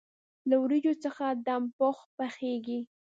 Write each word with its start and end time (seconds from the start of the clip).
له 0.49 0.55
وریجو 0.63 0.93
څخه 1.03 1.25
دم 1.45 1.63
پخ 1.77 1.97
پخیږي. 2.17 2.79